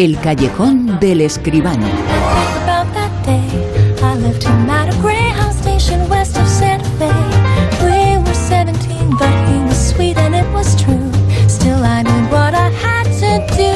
[0.00, 1.86] El callejón del escribano.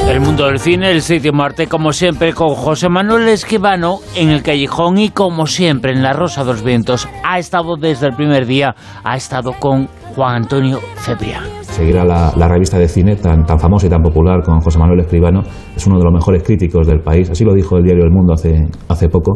[0.07, 4.41] El mundo del cine, el sitio Marte, como siempre, con José Manuel Esquivano en el
[4.41, 7.07] callejón y como siempre en La Rosa de los Vientos.
[7.23, 11.64] Ha estado desde el primer día, ha estado con Juan Antonio Cebrián.
[11.75, 15.01] Seguir a la, revista de cine tan, tan famosa y tan popular con José Manuel
[15.01, 15.41] Escribano
[15.75, 17.29] es uno de los mejores críticos del país.
[17.29, 19.33] Así lo dijo el diario El Mundo hace, hace poco.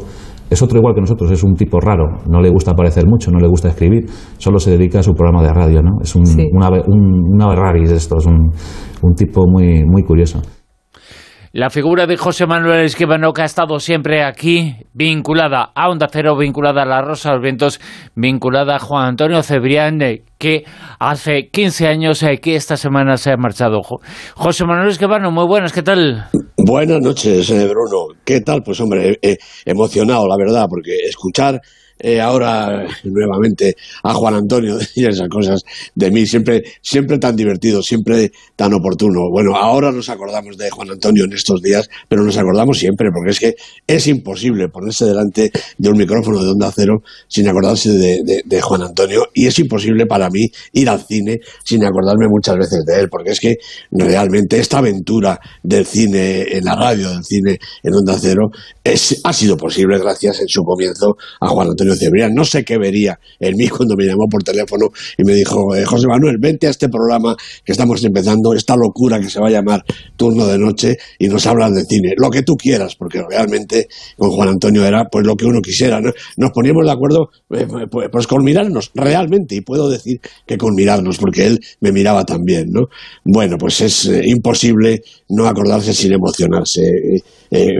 [0.50, 3.40] Es otro igual que nosotros, es un tipo raro, no le gusta aparecer mucho, no
[3.40, 4.06] le gusta escribir,
[4.38, 6.00] solo se dedica a su programa de radio, ¿no?
[6.02, 6.24] Es un,
[6.54, 8.52] una, un, de estos, un,
[9.02, 10.42] un tipo muy, muy curioso.
[11.52, 16.38] La figura de José Manuel Esquivano que ha estado siempre aquí, vinculada a Onda Cero,
[16.38, 17.82] vinculada a La Rosa los Vientos,
[18.14, 20.64] vinculada a Juan Antonio Cebrián, eh, que
[21.00, 23.82] hace 15 años eh, que esta semana se ha marchado.
[24.36, 26.26] José Manuel Esquivano, muy buenas, ¿qué tal?
[26.56, 28.16] Buenas noches, eh, Bruno.
[28.24, 28.62] ¿Qué tal?
[28.64, 29.18] Pues hombre,
[29.66, 31.60] emocionado, la verdad, porque escuchar
[32.00, 35.62] eh, ahora nuevamente a Juan Antonio y esas cosas
[35.96, 39.30] de mí, siempre, siempre tan divertido, siempre tan oportuno.
[39.32, 43.32] Bueno, ahora nos acordamos de Juan Antonio en estos días, pero nos acordamos siempre, porque
[43.32, 43.56] es que
[43.86, 48.84] es imposible ponerse delante de un micrófono de onda cero sin acordarse de, de Juan
[48.84, 53.10] Antonio, y es imposible para mí ir al cine sin acordarme muchas veces de él,
[53.10, 53.56] porque es que
[53.92, 58.52] realmente esta aventura del cine en la radio, del cine en onda cero,
[58.84, 61.89] es, ha sido posible gracias en su comienzo a Juan Antonio
[62.32, 65.86] no sé qué vería en mí cuando me llamó por teléfono y me dijo, eh,
[65.86, 69.52] José Manuel, vente a este programa que estamos empezando, esta locura que se va a
[69.52, 69.84] llamar
[70.16, 72.14] Turno de Noche y nos hablan de cine.
[72.18, 73.88] Lo que tú quieras, porque realmente
[74.18, 76.02] con Juan Antonio era pues lo que uno quisiera.
[76.02, 80.76] Nos poníamos de acuerdo eh, pues, pues, con mirarnos, realmente, y puedo decir que con
[80.76, 82.88] mirarnos, porque él me miraba también, ¿no?
[83.24, 86.82] Bueno, pues es eh, imposible no acordarse sin emocionarse.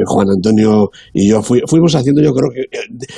[0.06, 2.64] Juan Antonio y yo fuimos haciendo, yo creo que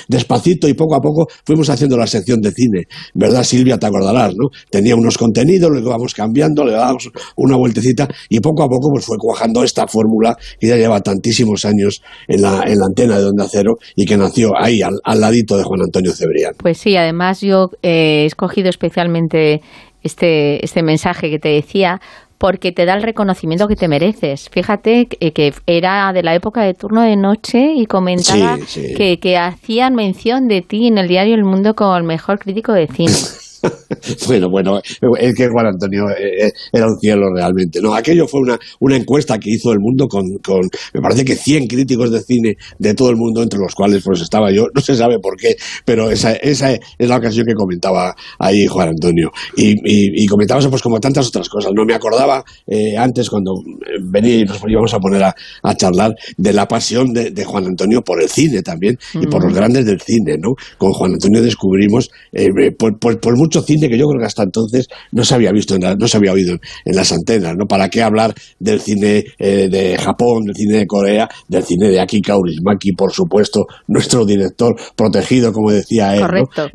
[0.10, 2.84] despacito y poco a poco fuimos haciendo la sección de cine,
[3.14, 3.78] ¿verdad Silvia?
[3.78, 4.50] Te acordarás, ¿no?
[4.70, 9.06] Tenía unos contenidos, lo íbamos cambiando, le dábamos una vueltecita y poco a poco pues
[9.06, 13.26] fue cuajando esta fórmula que ya lleva tantísimos años en la, en la antena de
[13.26, 16.54] Onda Cero y que nació ahí, al, ladito de Juan Antonio Cebrián.
[16.58, 19.62] Pues sí, además yo eh, he escogido especialmente
[20.04, 22.02] este, este mensaje que te decía
[22.42, 24.50] porque te da el reconocimiento que te mereces.
[24.50, 28.58] Fíjate que, era de la época de turno de noche y comentaba
[28.98, 32.74] Que, que hacían mención de ti en el diario El Mundo como el mejor crítico
[32.74, 33.14] de cine.
[34.28, 34.80] bueno, bueno,
[35.20, 37.80] es que Juan Antonio eh, eh, era un cielo realmente.
[37.82, 40.62] No, aquello fue una, una encuesta que hizo el mundo con, con,
[40.94, 44.22] me parece que 100 críticos de cine de todo el mundo, entre los cuales pues
[44.22, 45.56] estaba yo, no se sabe por qué,
[45.86, 49.32] pero esa, esa es la ocasión que comentaba ahí Juan Antonio.
[49.56, 51.72] Y, y, y comentaba eso pues como tantas otras cosas.
[51.76, 53.54] No me acordaba eh, antes cuando
[54.02, 57.66] venía y nos íbamos a poner a, a charlar de la pasión de, de, Juan
[57.66, 59.56] Antonio por el cine también y por los mm.
[59.56, 60.54] grandes del cine, ¿no?
[60.78, 62.10] Con Juan Antonio descubrimos
[62.78, 65.78] por, por, por mucho cine que yo creo que hasta entonces no se había visto,
[65.78, 67.66] no se había oído en las antenas, ¿no?
[67.66, 72.00] ¿Para qué hablar del cine eh, de Japón, del cine de Corea, del cine de
[72.00, 76.70] Aki Kaurismaki, por supuesto, nuestro director protegido, como decía él, Correcto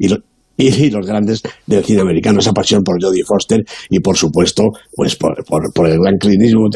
[0.56, 5.16] y, los grandes del cine americano, esa pasión por Jodie Foster y por supuesto pues
[5.16, 6.68] por, por, el gran clinismo.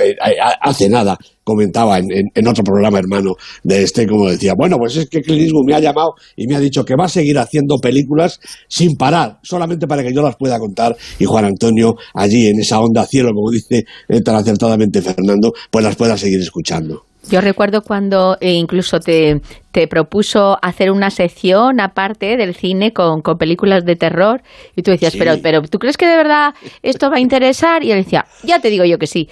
[0.61, 1.17] Hace nada
[1.51, 3.35] comentaba en, en, otro programa hermano
[3.65, 6.61] de este, como decía, bueno, pues es que clinismo me ha llamado y me ha
[6.61, 10.59] dicho que va a seguir haciendo películas sin parar, solamente para que yo las pueda
[10.59, 15.53] contar y Juan Antonio allí en esa onda cielo, como dice eh, tan acertadamente Fernando,
[15.71, 17.03] pues las pueda seguir escuchando.
[17.29, 19.41] Yo recuerdo cuando eh, incluso te,
[19.73, 24.43] te, propuso hacer una sección aparte del cine con, con películas de terror
[24.75, 27.85] y tú decías, pero, pero ¿tú crees que de verdad esto va a interesar?
[27.85, 29.29] Y él decía, ya te digo yo que sí.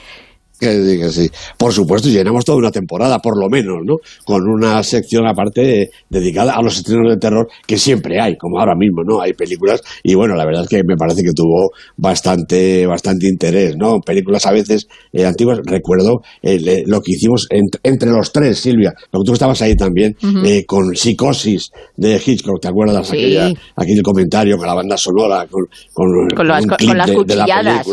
[0.59, 1.31] Que diga sí.
[1.57, 3.97] Por supuesto, llenamos toda una temporada, por lo menos, ¿no?
[4.25, 8.75] Con una sección aparte dedicada a los estrenos de terror que siempre hay, como ahora
[8.75, 9.21] mismo, ¿no?
[9.21, 13.77] Hay películas y bueno, la verdad es que me parece que tuvo bastante, bastante interés,
[13.77, 14.01] ¿no?
[14.01, 15.61] Películas a veces eh, antiguas.
[15.65, 20.17] Recuerdo eh, lo que hicimos entre los tres, Silvia, lo que tú estabas ahí también,
[20.45, 23.07] eh, con Psicosis de Hitchcock, ¿te acuerdas?
[23.07, 23.17] Sí.
[23.17, 27.87] Aquella, aquel comentario con la banda sonora, con, con, las, con las cuchilladas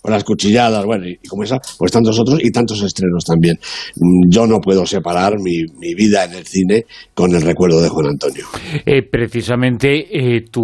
[0.00, 3.58] con las cuchilladas, bueno, y, como esa, pues tantos otros y tantos estrenos también.
[3.96, 5.64] Mm, yo no puedo separar mi,
[5.94, 6.84] vida en el cine
[7.14, 8.44] con el recuerdo de Juan Antonio.
[8.86, 10.62] Eh, precisamente eh, tu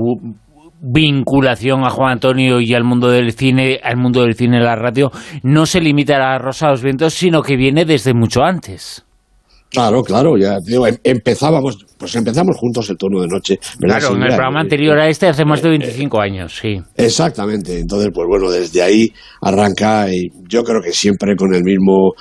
[0.87, 4.77] vinculación a Juan Antonio y al mundo del cine, al mundo del cine y la
[4.77, 5.11] radio,
[5.43, 9.05] no se limita a la Rosa los Vientos, sino que viene desde mucho antes.
[9.71, 13.59] Claro, claro, ya digo, em, empezábamos, pues empezamos juntos el turno de noche.
[13.81, 16.79] Claro, en el programa anterior a este hace más de 25 años, sí.
[16.97, 17.79] Exactamente.
[17.79, 19.11] Entonces, pues bueno, desde ahí
[19.41, 22.13] arranca y yo creo que siempre con el mismo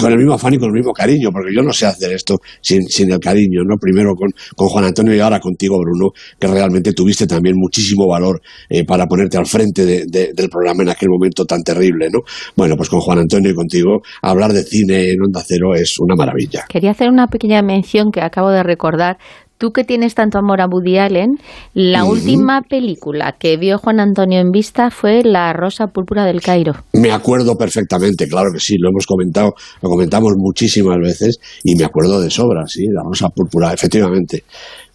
[0.00, 2.36] con el mismo afán y con el mismo cariño, porque yo no sé hacer esto
[2.60, 3.76] sin, sin el cariño, ¿no?
[3.80, 8.40] Primero con, con Juan Antonio y ahora contigo, Bruno, que realmente tuviste también muchísimo valor
[8.68, 12.20] eh, para ponerte al frente del programa en aquel momento tan terrible, ¿no?
[12.56, 16.14] Bueno, pues con Juan Antonio y contigo, hablar de cine en Onda Cero es una
[16.14, 16.64] maravilla.
[16.68, 19.15] Quería hacer una pequeña mención que acabo de recordar
[19.58, 21.38] Tú que tienes tanto amor a Woody Allen,
[21.72, 26.74] la última película que vio Juan Antonio en vista fue La Rosa Púrpura del Cairo.
[26.92, 31.84] Me acuerdo perfectamente, claro que sí, lo hemos comentado, lo comentamos muchísimas veces y me
[31.84, 34.44] acuerdo de sobra, sí, La Rosa Púrpura, efectivamente.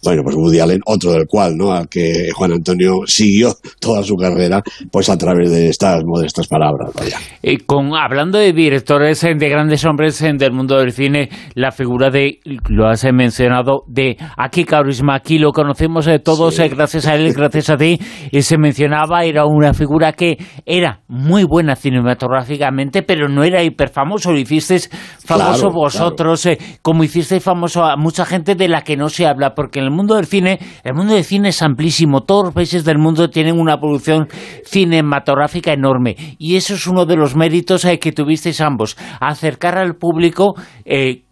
[0.04, 1.70] Bueno, pues Woody Allen, otro del cual, ¿no?
[1.72, 4.60] Al que Juan Antonio siguió toda su carrera,
[4.90, 7.18] pues a través de estas modestas palabras, vaya.
[7.40, 11.70] Y con, hablando de directores, eh, de grandes hombres eh, del mundo del cine, la
[11.70, 17.32] figura de, lo has mencionado, de Aki Kaurismäki, lo conocemos todos eh, gracias a él,
[17.32, 17.96] gracias a ti,
[18.32, 24.32] y se mencionaba, era una figura que era muy buena cinematográficamente, pero no era hiperfamoso,
[24.32, 24.90] lo hicisteis
[25.24, 26.48] famoso vosotros,
[26.82, 29.91] como hicisteis famoso a mucha gente de la que no se habla, porque en el
[29.92, 32.22] mundo del cine, el mundo del cine es amplísimo.
[32.22, 34.28] Todos los países del mundo tienen una producción
[34.64, 36.16] cinematográfica enorme.
[36.38, 38.96] Y eso es uno de los méritos eh, que tuvisteis ambos.
[39.20, 40.54] Acercar al público.
[40.84, 41.22] Eh,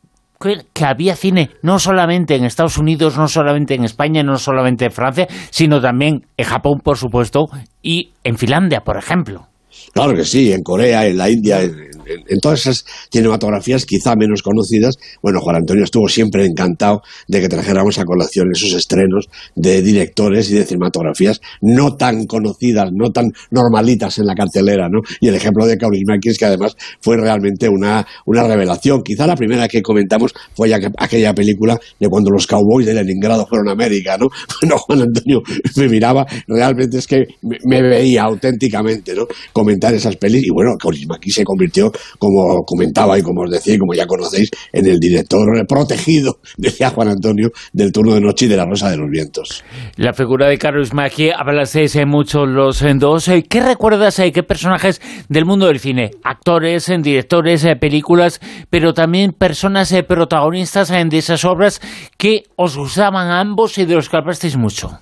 [0.73, 4.91] que había cine no solamente en Estados Unidos, no solamente en España, no solamente en
[4.91, 7.45] Francia, sino también en Japón, por supuesto,
[7.83, 9.49] y en Finlandia, por ejemplo.
[9.93, 14.43] Claro que sí, en Corea, en la India, en, en, todas esas cinematografías quizá menos
[14.43, 19.83] conocidas, bueno, Juan Antonio estuvo siempre encantado de que trajéramos a colación esos estrenos de
[19.83, 25.01] directores y de cinematografías no tan conocidas, no tan normalitas en la cartelera, ¿no?
[25.21, 29.03] Y el ejemplo de Kaurismäki es que además fue realmente una, una revelación.
[29.03, 33.69] Quizá la primera que comentamos fue aquella película de cuando los cowboys de Leningrado fueron
[33.69, 34.29] a América, ¿no?
[34.61, 35.41] Bueno, Juan Antonio
[35.77, 39.27] me miraba, realmente es que me, veía auténticamente, ¿no?
[39.53, 43.95] Comentar esas pelis y bueno, Kaurismäki se convirtió como comentaba y como os decía como
[43.95, 48.57] ya conocéis, en el director protegido, decía Juan Antonio, del turno de noche y de
[48.57, 49.65] la Rosa de los Vientos.
[49.97, 53.31] La figura de Carlos Macchi, hablasteis mucho los dos.
[53.49, 56.11] ¿Qué recuerdas, eh, qué personajes del mundo del cine?
[56.25, 61.81] Actores, eh, directores, eh, películas, pero también personas protagonistas de esas obras
[62.17, 65.01] que os gustaban a ambos y de los que hablasteis mucho.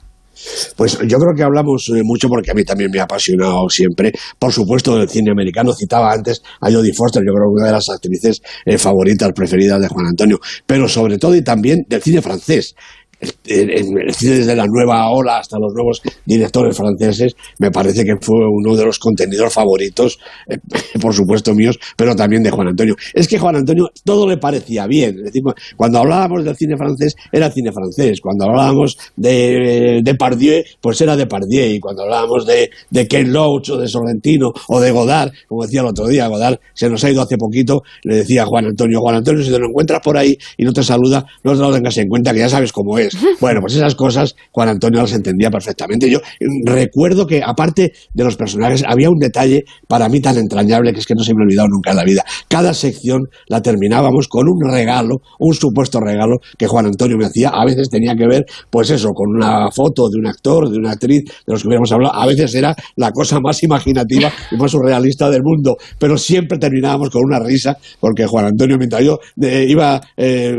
[0.76, 4.12] Pues yo creo que hablamos eh, mucho porque a mí también me ha apasionado siempre,
[4.38, 5.72] por supuesto, del cine americano.
[5.72, 9.80] Citaba antes a Jodie Foster, yo creo que una de las actrices eh, favoritas, preferidas
[9.80, 12.74] de Juan Antonio, pero sobre todo y también del cine francés
[13.44, 18.84] desde la nueva ola hasta los nuevos directores franceses, me parece que fue uno de
[18.84, 20.18] los contenidos favoritos,
[20.48, 20.58] eh,
[21.00, 22.94] por supuesto míos, pero también de Juan Antonio.
[23.14, 25.16] Es que Juan Antonio todo le parecía bien.
[25.18, 25.42] Es decir,
[25.76, 28.20] cuando hablábamos del cine francés, era cine francés.
[28.20, 31.74] Cuando hablábamos de, de Pardieu, pues era de Pardieu.
[31.74, 35.80] Y cuando hablábamos de, de Ken Loach o de Sorrentino o de Godard, como decía
[35.80, 39.00] el otro día, Godard se nos ha ido hace poquito, le decía a Juan Antonio,
[39.00, 41.72] Juan Antonio, si te lo encuentras por ahí y no te saluda, no te lo
[41.72, 43.07] tengas en cuenta, que ya sabes cómo es.
[43.40, 46.10] Bueno, pues esas cosas Juan Antonio las entendía perfectamente.
[46.10, 46.20] Yo
[46.64, 51.06] recuerdo que, aparte de los personajes, había un detalle para mí tan entrañable que es
[51.06, 52.24] que no se me ha olvidado nunca en la vida.
[52.48, 57.50] Cada sección la terminábamos con un regalo, un supuesto regalo que Juan Antonio me hacía.
[57.50, 60.92] A veces tenía que ver, pues eso, con una foto de un actor, de una
[60.92, 62.14] actriz, de los que hubiéramos hablado.
[62.14, 65.76] A veces era la cosa más imaginativa y más surrealista del mundo.
[65.98, 70.56] Pero siempre terminábamos con una risa, porque Juan Antonio, mientras yo eh, iba eh,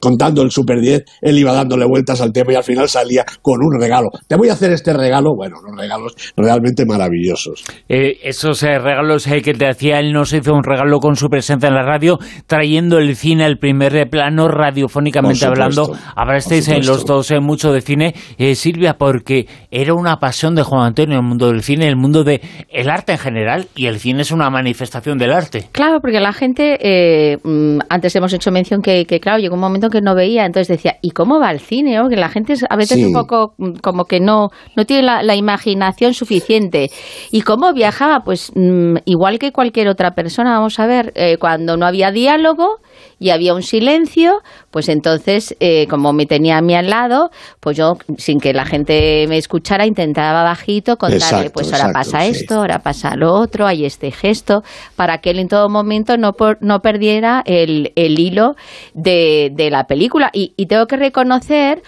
[0.00, 3.60] contando el Super 10, él iba dándole vueltas al tema y al final salía con
[3.62, 4.10] un regalo.
[4.26, 7.64] Te voy a hacer este regalo, bueno, unos regalos realmente maravillosos.
[7.88, 11.28] Eh, esos eh, regalos eh, que te hacía él nos hizo un regalo con su
[11.28, 15.92] presencia en la radio, trayendo el cine al primer plano, radiofónicamente hablando.
[16.16, 18.14] Hablasteis en los dos mucho de cine,
[18.54, 22.40] Silvia, porque era una pasión de Juan Antonio el mundo del cine, el mundo del
[22.68, 25.68] el arte en general, y el cine es una manifestación del arte.
[25.72, 29.88] Claro, porque la gente, mm, antes hemos hecho mención que, que, claro, llegó un momento
[29.88, 31.73] que no veía, entonces decía, ¿y cómo va el cine?
[32.08, 36.14] Que la gente a veces un poco mm, como que no, no tiene la, imaginación
[36.14, 36.90] suficiente.
[37.30, 38.20] ¿Y cómo viajaba?
[38.24, 42.80] Pues mm, igual que cualquier otra persona, vamos a ver, eh, cuando no había diálogo,
[43.18, 47.76] y había un silencio, pues entonces, eh, como me tenía a mí al lado, pues
[47.76, 52.80] yo, sin que la gente me escuchara, intentaba bajito contarle, pues ahora pasa esto, ahora
[52.80, 54.62] pasa lo otro, hay este gesto,
[54.96, 58.56] para que él en todo momento no, no perdiera el, el hilo
[58.94, 60.30] de, de, la película.
[60.32, 61.82] Y, tengo que reconocer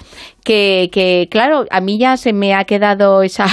[0.45, 3.47] que, que, claro, a mí ya se me ha quedado esa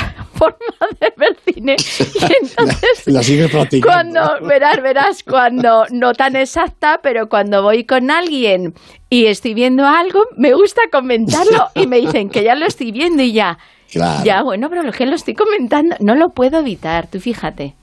[0.43, 1.75] forma de ver cine.
[2.23, 4.19] Y entonces, la sigues practicando.
[4.19, 8.73] cuando, verás, verás, cuando, no tan exacta, pero cuando voy con alguien
[9.09, 13.23] y estoy viendo algo, me gusta comentarlo y me dicen que ya lo estoy viendo
[13.23, 13.57] y ya.
[13.91, 14.23] Claro.
[14.23, 17.75] Ya, bueno, pero lo que lo estoy comentando, no lo puedo evitar, tú fíjate.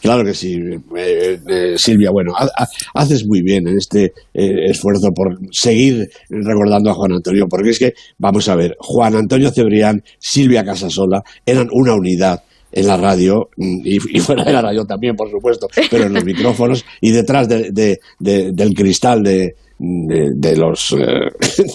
[0.00, 0.60] Claro que sí,
[0.96, 2.10] eh, eh, Silvia.
[2.10, 7.12] Bueno, ha- ha- haces muy bien en este eh, esfuerzo por seguir recordando a Juan
[7.12, 12.42] Antonio, porque es que, vamos a ver, Juan Antonio Cebrián, Silvia Casasola eran una unidad
[12.70, 16.24] en la radio mm, y, fuera de la radio también, por supuesto, pero en los
[16.24, 20.92] micrófonos y detrás de- de- de- del cristal de, de, de los...
[20.92, 21.28] eh,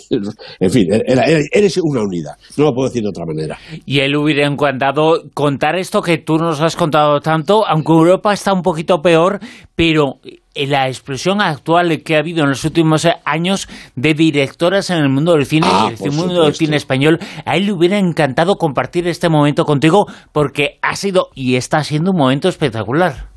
[0.60, 3.58] en fin, era- era- eres una unidad, no lo puedo decir de otra manera.
[3.86, 8.54] Y él hubiera encantado contar esto que tú nos has contado tanto, aunque Europa está
[8.54, 9.40] un poquito peor,
[9.76, 10.16] pero
[10.56, 15.34] la explosión actual que ha habido en los últimos años de directoras en el mundo
[15.34, 19.08] del cine Ah, y el mundo del cine español, a él le hubiera encantado compartir
[19.08, 23.33] este momento contigo porque ha sido y está siendo un momento espectacular.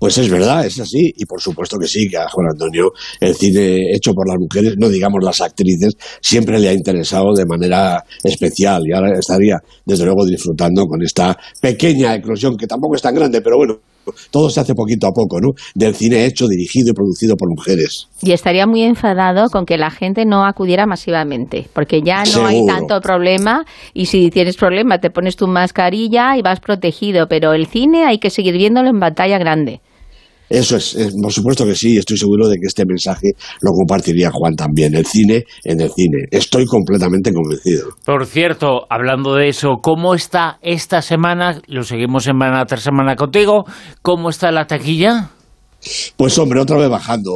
[0.00, 2.90] Pues es verdad, es así, y por supuesto que sí, que a Juan Antonio
[3.20, 5.92] el cine hecho por las mujeres, no digamos las actrices,
[6.22, 11.36] siempre le ha interesado de manera especial y ahora estaría, desde luego, disfrutando con esta
[11.60, 13.74] pequeña eclosión, que tampoco es tan grande, pero bueno,
[14.30, 15.48] todo se hace poquito a poco, ¿no?
[15.74, 18.08] Del cine hecho, dirigido y producido por mujeres.
[18.22, 22.64] Y estaría muy enfadado con que la gente no acudiera masivamente, porque ya no hay
[22.66, 27.66] tanto problema y si tienes problema te pones tu mascarilla y vas protegido, pero el
[27.66, 29.82] cine hay que seguir viéndolo en pantalla grande.
[30.50, 33.28] Eso es, eh, por supuesto que sí, estoy seguro de que este mensaje
[33.60, 34.96] lo compartiría Juan también.
[34.96, 36.26] El cine en el cine.
[36.30, 37.90] Estoy completamente convencido.
[38.04, 41.60] Por cierto, hablando de eso, ¿cómo está esta semana?
[41.68, 43.64] Lo seguimos semana tras semana contigo.
[44.02, 45.30] ¿Cómo está la taquilla?
[46.16, 47.30] Pues hombre, otra vez bajando.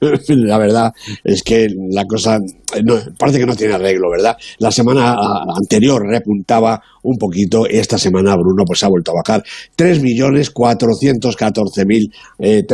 [0.28, 0.92] la verdad
[1.24, 2.38] es que la cosa
[2.84, 4.36] no, parece que no tiene arreglo, ¿verdad?
[4.58, 5.16] La semana
[5.56, 9.42] anterior repuntaba un poquito, esta semana Bruno pues ha vuelto a bajar.
[9.76, 12.64] 3.414.320 eh,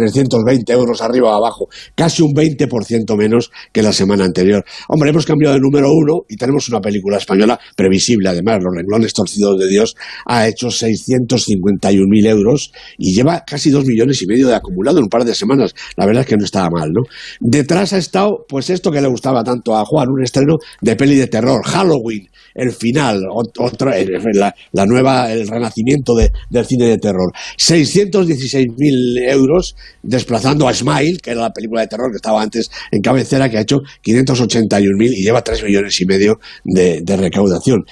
[0.73, 4.65] euros arriba o abajo, casi un 20% menos que la semana anterior.
[4.89, 9.13] Hombre, hemos cambiado de número uno y tenemos una película española previsible, además, Los renglones
[9.13, 9.95] torcidos de Dios
[10.27, 15.11] ha hecho 651.000 euros y lleva casi dos millones y medio de acumulado en un
[15.11, 15.75] par de semanas.
[15.97, 17.03] La verdad es que no estaba mal, ¿no?
[17.41, 21.17] Detrás ha estado, pues esto que le gustaba tanto a Juan, un estreno de peli
[21.17, 23.95] de terror, Halloween, el final, ot- otra,
[24.33, 27.33] la, la nueva, el renacimiento de- del cine de terror.
[27.57, 33.01] 616.000 euros desplazando a Smile, que era la película de terror que estaba antes en
[33.03, 37.85] cabecera, que ha hecho 581.000 y lleva 3 millones y medio de recaudación.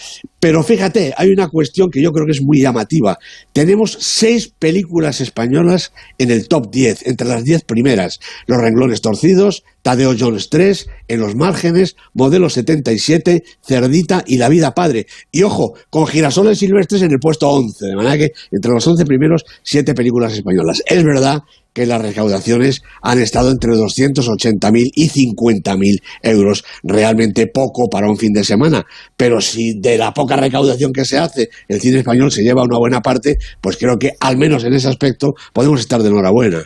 [0.45, 3.19] Pero fíjate, hay una cuestión que yo creo que es muy llamativa.
[3.55, 8.21] Tenemos seis películas españolas en el top 10, entre las 10 primeras.
[8.47, 14.75] Los renglones torcidos, Tadeo Jones 3, En los márgenes, Modelo 77, Cerdita y La vida
[14.75, 15.07] padre.
[15.31, 19.05] Y ojo, con Girasoles Silvestres en el puesto 11, de manera que entre los 11
[19.05, 20.83] primeros, siete películas españolas.
[20.87, 21.43] Es verdad
[21.75, 26.65] que las recaudaciones han estado entre 280.000 y 50.000 euros.
[26.83, 28.87] Realmente poco para un fin de semana.
[29.19, 32.79] Pero si de la poca recaudación que se hace el cine español se lleva una
[32.79, 36.63] buena parte, pues creo que al menos en ese aspecto podemos estar de enhorabuena.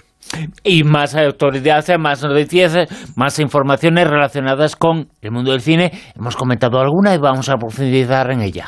[0.64, 5.92] Y más autoridad, más noticias, más informaciones relacionadas con el mundo del cine.
[6.16, 8.66] Hemos comentado alguna y vamos a profundizar en ella.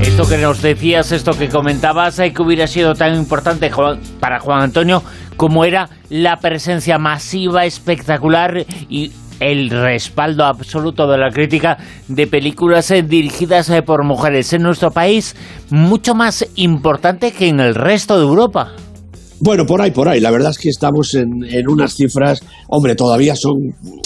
[0.00, 3.70] Esto que nos decías, esto que comentabas, eh, que hubiera sido tan importante
[4.18, 5.02] para Juan Antonio
[5.36, 11.78] como era la presencia masiva, espectacular y el respaldo absoluto de la crítica
[12.08, 15.34] de películas eh, dirigidas eh, por mujeres en nuestro país,
[15.70, 18.72] mucho más importante que en el resto de Europa.
[19.42, 20.20] Bueno, por ahí, por ahí.
[20.20, 23.54] La verdad es que estamos en, en unas cifras, hombre, todavía son,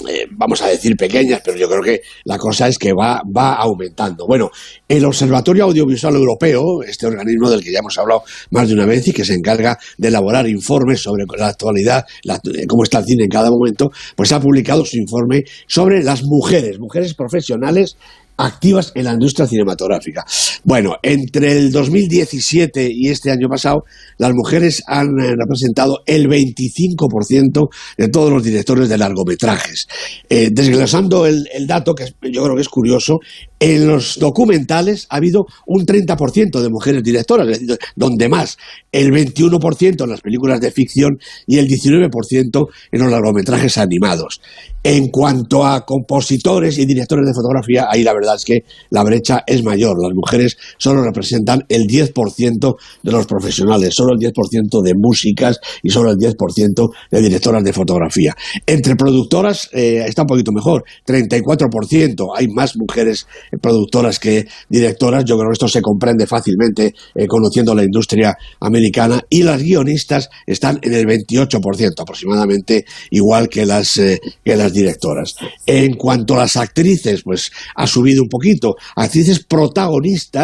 [0.09, 3.55] eh, vamos a decir, pequeñas, pero yo creo que la cosa es que va, va
[3.55, 4.25] aumentando.
[4.27, 4.49] Bueno,
[4.87, 9.05] el Observatorio Audiovisual Europeo, este organismo del que ya hemos hablado más de una vez
[9.09, 13.05] y que se encarga de elaborar informes sobre la actualidad, la- eh, cómo está el
[13.05, 17.97] cine en cada momento, pues ha publicado su informe sobre las mujeres, mujeres profesionales
[18.37, 20.25] activas en la industria cinematográfica.
[20.67, 23.83] Bueno, entre el 2017 y este año pasado,
[24.17, 27.69] las mujeres han eh, representado el 25%
[27.99, 29.85] de todos los directores de largometrajes.
[30.27, 33.19] Eh, desglosando el, el dato, que yo creo que es curioso,
[33.59, 38.57] en los documentales ha habido un 30% de mujeres directoras, es decir, donde más,
[38.91, 44.41] el 21% en las películas de ficción y el 19% en los largometrajes animados.
[44.83, 49.43] En cuanto a compositores y directores de fotografía, ahí la verdad es que la brecha
[49.47, 49.97] es mayor.
[49.99, 55.89] Las mujeres solo representan el 10% de los profesionales, solo el 10% de músicas y
[55.89, 58.35] solo el 10% de directoras de fotografía.
[58.65, 62.31] Entre productoras eh, está un poquito mejor, 34%.
[62.35, 63.27] Hay más mujeres
[63.61, 65.25] productoras que directoras.
[65.25, 70.29] Yo creo que esto se comprende fácilmente eh, conociendo la industria americana y las guionistas
[70.45, 75.35] están en el 28% aproximadamente, igual que las, eh, que las directoras.
[75.65, 78.75] En cuanto a las actrices, pues ha subido un poquito.
[78.95, 80.34] Actrices protagonistas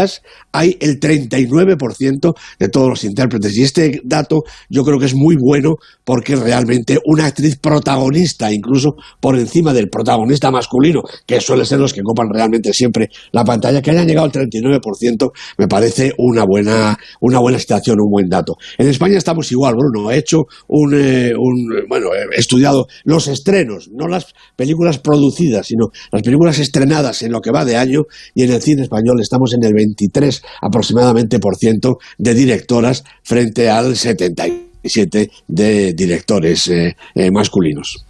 [0.51, 5.36] hay el 39% de todos los intérpretes y este dato yo creo que es muy
[5.39, 11.79] bueno porque realmente una actriz protagonista, incluso por encima del protagonista masculino, que suele ser
[11.79, 16.43] los que copan realmente siempre la pantalla, que hayan llegado al 39%, me parece una
[16.45, 18.55] buena, una buena situación, un buen dato.
[18.77, 20.12] En España estamos igual, Bruno.
[20.12, 25.88] He hecho un, eh, un bueno, he estudiado los estrenos, no las películas producidas, sino
[26.12, 28.01] las películas estrenadas en lo que va de año
[28.36, 33.69] y en el cine español estamos en el 23 aproximadamente por ciento de directoras frente
[33.69, 38.05] al 77 de directores eh, eh, masculinos.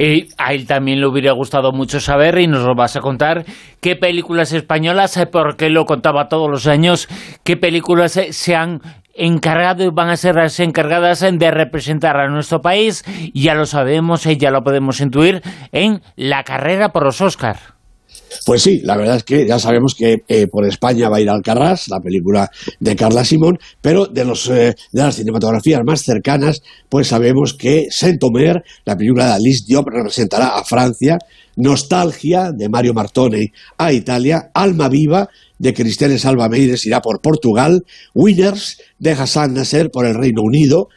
[0.00, 3.44] Eh, a él también le hubiera gustado mucho saber y nos lo vas a contar
[3.80, 7.08] qué películas españolas, eh, porque lo contaba todos los años,
[7.42, 8.80] qué películas se han
[9.14, 13.04] encargado y van a ser las encargadas de representar a nuestro país.
[13.34, 17.77] Ya lo sabemos, ya lo podemos intuir, en la carrera por los Oscars.
[18.44, 21.30] Pues sí, la verdad es que ya sabemos que eh, por España va a ir
[21.30, 26.62] Alcarrás, la película de Carla Simón, pero de, los, eh, de las cinematografías más cercanas,
[26.88, 31.18] pues sabemos que Saint-Omer, la película de Alice Diop, representará a Francia,
[31.56, 37.84] Nostalgia, de Mario Martone, a Italia, Alma Viva, de Cristiane Salva Meires, irá por Portugal,
[38.14, 40.88] Winners, de Hassan Nasser, por el Reino Unido,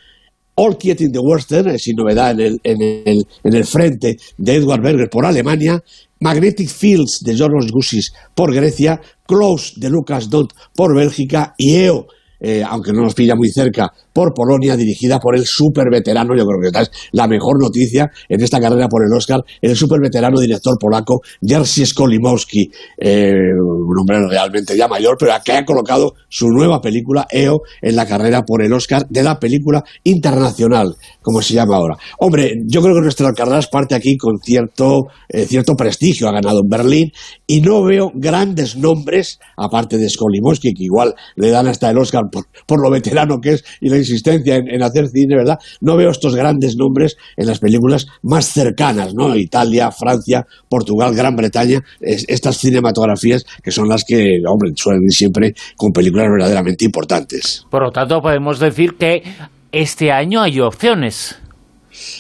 [0.55, 4.17] All Quiet in the Western, eh, sin novedad en el, en, el, en el frente
[4.37, 5.83] de Edward Berger por Alemania,
[6.21, 12.07] Magnetic Fields de George Gusis por Grecia, Close de Lucas Dont por Bélgica y EO
[12.41, 16.45] eh, aunque no nos pilla muy cerca, por Polonia, dirigida por el super veterano, yo
[16.45, 20.39] creo que es la mejor noticia en esta carrera por el Oscar, el super veterano
[20.39, 26.47] director polaco Jerzy Skolimowski, eh, un hombre realmente ya mayor, pero que ha colocado su
[26.49, 31.53] nueva película, EO, en la carrera por el Oscar de la película internacional, como se
[31.53, 31.97] llama ahora.
[32.19, 36.61] Hombre, yo creo que nuestra carrera parte aquí con cierto, eh, cierto prestigio, ha ganado
[36.63, 37.11] en Berlín,
[37.45, 42.23] y no veo grandes nombres, aparte de Skolimowski, que igual le dan hasta el Oscar
[42.31, 45.59] por, lo veterano que es y la insistencia en, hacer cine, ¿verdad?
[45.81, 49.35] No veo estos grandes nombres en las películas más cercanas, ¿no?
[49.35, 55.53] Italia, Francia, Portugal, Gran Bretaña, estas cinematografías que son las que, hombre, suelen ir siempre
[55.75, 57.65] con películas verdaderamente importantes.
[57.69, 59.23] Por lo tanto, podemos decir que
[59.71, 61.37] este año hay opciones.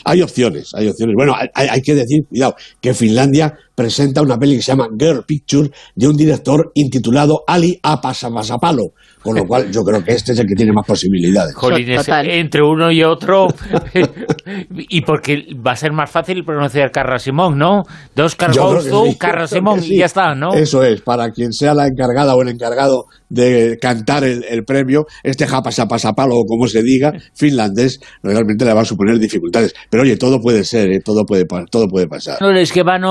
[0.03, 1.15] Hay opciones, hay opciones.
[1.15, 5.23] Bueno, hay, hay, que decir, cuidado, que Finlandia presenta una peli que se llama Girl
[5.25, 10.39] Picture de un director intitulado Ali Apasamasapalo, con lo cual yo creo que este es
[10.39, 11.55] el que tiene más posibilidades.
[11.55, 13.47] Jolines, entre uno y otro,
[14.69, 17.81] y porque va a ser más fácil pronunciar Carra Simón, ¿no?
[18.15, 20.53] Dos Carlos tú, Carra Simón, y ya está, ¿no?
[20.53, 25.47] Eso es, para quien sea la encargada o el encargado de cantar el, premio, este
[25.47, 29.73] Japasapasapalo, o como se diga, finlandés, realmente le va a suponer dificultades.
[29.89, 30.99] Pero oye, todo puede ser, ¿eh?
[31.03, 32.37] todo, puede, todo puede pasar.
[32.41, 33.05] No, es que van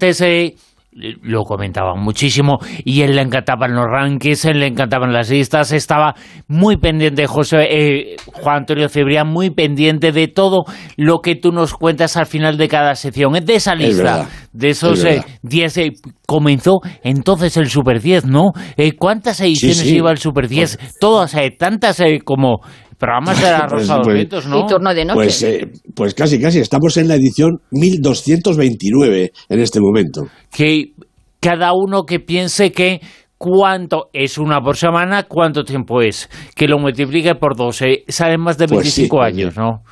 [0.00, 0.54] antes eh,
[0.92, 6.14] lo comentaban muchísimo y él le encantaban los rankings, él le encantaban las listas, estaba
[6.48, 10.64] muy pendiente, José eh, Juan Antonio Cebrián, muy pendiente de todo
[10.96, 13.32] lo que tú nos cuentas al final de cada sección.
[13.32, 15.04] De esa lista, de esos
[15.42, 15.92] 10, eh,
[16.26, 18.52] comenzó entonces el Super 10, ¿no?
[18.98, 20.96] ¿Cuántas ediciones lleva el Super 10?
[20.98, 22.60] Todas, tantas como
[23.00, 24.60] programas de la pues, Rosa pues, ¿no?
[24.60, 25.16] Y turno de noche.
[25.16, 26.60] Pues, eh, pues casi, casi.
[26.60, 30.26] Estamos en la edición 1229 en este momento.
[30.52, 30.92] Que
[31.40, 33.00] cada uno que piense que
[33.38, 36.28] cuánto es una por semana, cuánto tiempo es.
[36.54, 38.04] Que lo multiplique por 12.
[38.06, 39.82] Salen más de 25 pues años, ¿no?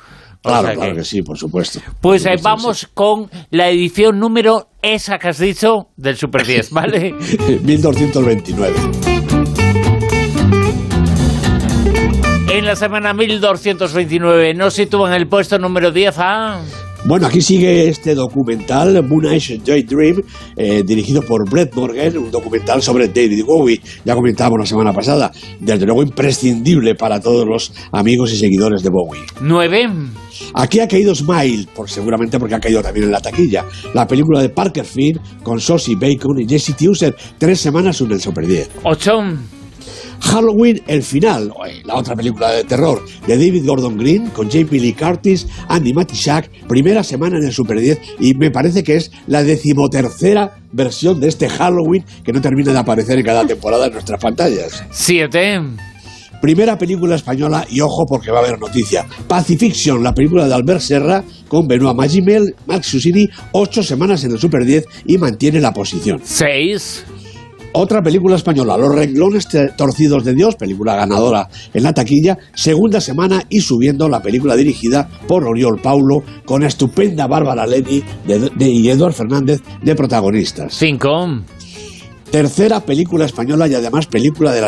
[0.41, 1.81] claro, claro que, sí, por supuesto.
[1.99, 7.13] Pues vamos con la edición número esa que has dicho del Super 10, ¿vale?
[7.63, 9.48] 1229.
[12.51, 16.61] En la semana 1229 nos sitúa en el puesto número 10 a...
[17.05, 20.23] Bueno, aquí sigue este documental, Moonage Joy Dream,
[20.57, 23.79] eh, dirigido por Brett Morgan, un documental sobre David Bowie.
[24.03, 25.31] Ya comentábamos la semana pasada.
[25.59, 29.21] Desde luego imprescindible para todos los amigos y seguidores de Bowie.
[29.41, 29.87] 9.
[30.55, 33.63] Aquí ha caído Smile, por, seguramente porque ha caído también en la taquilla.
[33.93, 37.15] La película de Parker Finn con Sosie Bacon y Jesse Tuser.
[37.37, 38.71] Tres semanas en el Super 10.
[38.83, 39.11] 8.
[40.21, 41.53] Halloween, el final,
[41.85, 44.79] la otra película de terror de David Gordon Green con J.P.
[44.79, 49.11] Lee Curtis, Andy Matichak, primera semana en el Super 10 y me parece que es
[49.27, 53.93] la decimotercera versión de este Halloween que no termina de aparecer en cada temporada en
[53.93, 54.83] nuestras pantallas.
[54.91, 55.59] Siete.
[56.41, 59.05] Primera película española y ojo porque va a haber noticia.
[59.27, 64.39] Pacifiction, la película de Albert Serra con Benoit Magimel, Max Susini, ocho semanas en el
[64.39, 66.21] Super 10 y mantiene la posición.
[66.23, 67.03] Seis.
[67.73, 73.43] Otra película española, Los renglones torcidos de Dios, película ganadora en la taquilla, segunda semana
[73.49, 78.03] y subiendo la película dirigida por Oriol Paulo con estupenda Bárbara Leni
[78.59, 80.73] y Eduard Fernández de protagonistas.
[80.73, 81.43] Cinco.
[82.31, 84.61] Tercera película española y además película de,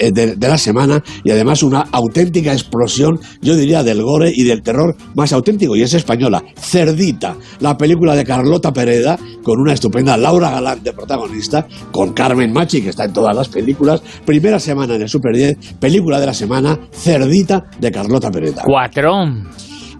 [0.00, 4.62] eh, de, la semana y además una auténtica explosión, yo diría, del gore y del
[4.62, 6.42] terror más auténtico y es española.
[6.56, 12.52] Cerdita, la película de Carlota Pereda con una estupenda Laura Galán de protagonista, con Carmen
[12.52, 14.00] Machi que está en todas las películas.
[14.24, 18.62] Primera semana en el Super 10, película de la semana, Cerdita de Carlota Pereda.
[18.64, 19.12] Cuatro.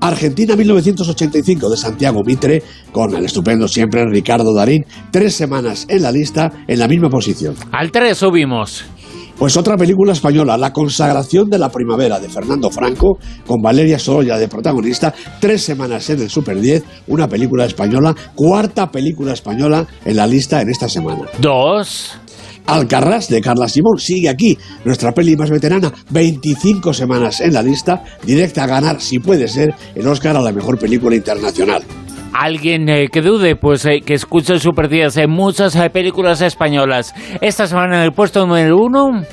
[0.01, 6.13] Argentina 1985 de Santiago Mitre, con el estupendo siempre Ricardo Darín, tres semanas en la
[6.13, 7.55] lista en la misma posición.
[7.73, 8.85] Al 3 subimos.
[9.39, 14.37] Pues otra película española, La consagración de la primavera de Fernando Franco, con Valeria Sorolla
[14.37, 20.17] de protagonista, tres semanas en el Super 10, una película española, cuarta película española en
[20.17, 21.27] la lista en esta semana.
[21.41, 22.19] Dos.
[22.69, 28.05] Alcarrás de Carla Simón sigue aquí, nuestra peli más veterana, 25 semanas en la lista,
[28.23, 31.83] directa a ganar, si puede ser, el Oscar a la mejor película internacional.
[32.35, 36.43] Alguien eh, que dude, pues eh, que escuche el Super 10 en muchas eh, películas
[36.43, 37.15] españolas.
[37.41, 39.25] Esta semana en el puesto número uno.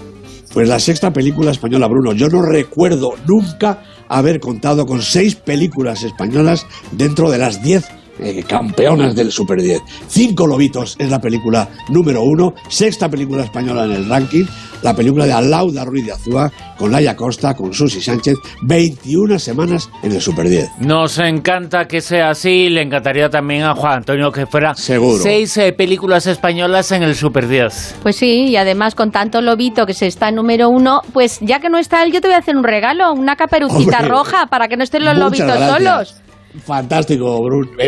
[0.54, 2.14] Pues la sexta película española, Bruno.
[2.14, 7.86] Yo no recuerdo nunca haber contado con seis películas españolas dentro de las diez
[8.20, 9.82] eh, campeonas del Super 10.
[10.08, 14.46] Cinco Lobitos es la película número uno, sexta película española en el ranking,
[14.82, 19.90] la película de Alauda Ruiz de Azúa, con Laia Costa, con Susi Sánchez, 21 semanas
[20.04, 20.70] en el Super 10.
[20.80, 25.22] Nos encanta que sea así, le encantaría también a Juan Antonio que fuera Seguro.
[25.22, 27.96] seis eh, películas españolas en el Super 10.
[28.04, 31.60] Pues sí, y además con tanto Lobito que se está en número uno, pues ya
[31.60, 34.68] que no está él, yo te voy a hacer un regalo, una caperucita roja para
[34.68, 36.22] que no estén los lobitos solos.
[36.64, 37.72] Fantástico, Bruno.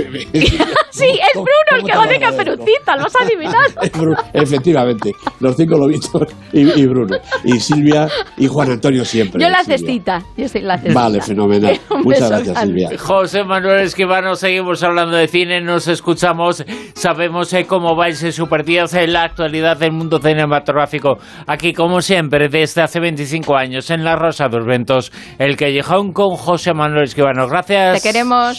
[0.91, 4.21] sí, es Bruno el que va de caperucita, lo has adivinado.
[4.33, 7.17] Efectivamente, los cinco lobitos y, Bruno.
[7.43, 9.41] Y Silvia y Juan Antonio siempre.
[9.41, 10.99] Yo la cestita, yo soy la cestita.
[10.99, 11.79] Vale, fenomenal.
[12.03, 12.89] Muchas gracias, Silvia.
[12.97, 18.63] José Manuel Esquivano, seguimos hablando de cine, nos escuchamos, sabemos eh, cómo va ese Super
[18.63, 21.17] 10 en la actualidad del mundo cinematográfico.
[21.45, 26.11] Aquí, como siempre, desde hace 25 años, en La Rosa de los Ventos, el Callejón
[26.11, 27.47] con José Manuel Esquivano.
[27.47, 28.01] Gracias.
[28.01, 28.56] Te queremos.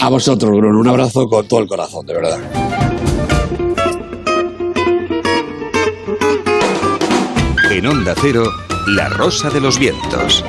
[0.00, 0.78] A vosotros, Bruno.
[0.78, 2.38] Un abrazo con todo el corazón, de verdad.
[7.70, 8.44] En Onda Cero,
[8.88, 10.44] La Rosa de los Vientos.